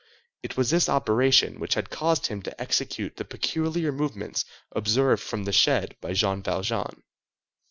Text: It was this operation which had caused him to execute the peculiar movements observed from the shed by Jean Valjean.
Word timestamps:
It 0.41 0.57
was 0.57 0.71
this 0.71 0.89
operation 0.89 1.59
which 1.59 1.75
had 1.75 1.91
caused 1.91 2.25
him 2.25 2.41
to 2.41 2.59
execute 2.59 3.17
the 3.17 3.23
peculiar 3.23 3.91
movements 3.91 4.45
observed 4.71 5.21
from 5.21 5.43
the 5.43 5.53
shed 5.53 5.95
by 6.01 6.13
Jean 6.13 6.41
Valjean. 6.41 7.03